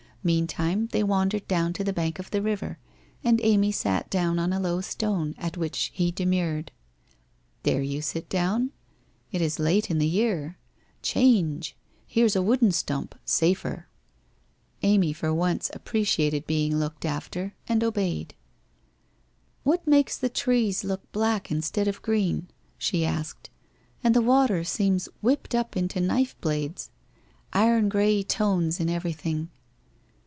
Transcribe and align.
Meantime 0.23 0.85
they 0.91 1.01
wandered 1.03 1.47
down 1.47 1.73
to 1.73 1.83
the 1.83 1.91
bank 1.91 2.19
of 2.19 2.29
the 2.29 2.43
river, 2.43 2.77
and 3.23 3.39
Amy 3.41 3.71
sat 3.71 4.07
down 4.11 4.37
on 4.37 4.53
a 4.53 4.59
low 4.59 4.79
stone, 4.79 5.33
at 5.39 5.57
which 5.57 5.89
he 5.95 6.11
demurred. 6.11 6.71
* 7.17 7.63
Dare 7.63 7.81
you 7.81 8.03
sit 8.03 8.29
down? 8.29 8.69
It 9.31 9.41
is 9.41 9.57
late 9.57 9.89
in 9.89 9.97
the 9.97 10.05
year. 10.05 10.59
Change! 11.01 11.75
Here's 12.05 12.35
a 12.35 12.41
wooden 12.43 12.71
stump— 12.71 13.15
safer!' 13.25 13.87
Amy 14.83 15.11
for 15.11 15.33
once 15.33 15.71
appreciated 15.73 16.45
being 16.45 16.77
looked 16.77 17.03
after, 17.03 17.55
and 17.67 17.83
obeyed. 17.83 18.35
'What 19.63 19.87
makes 19.87 20.19
the 20.19 20.29
trees 20.29 20.83
look 20.83 21.11
black 21.11 21.49
instead 21.49 21.87
of 21.87 22.03
green?' 22.03 22.47
she 22.77 23.03
asked,' 23.03 23.49
and 24.03 24.13
the 24.13 24.21
water 24.21 24.63
seems 24.63 25.09
whipped 25.23 25.55
up 25.55 25.75
into 25.75 25.99
knife 25.99 26.39
blades? 26.41 26.91
Iron 27.53 27.89
grey 27.89 28.21
tones 28.21 28.79
in 28.79 28.87
everything 28.87 29.49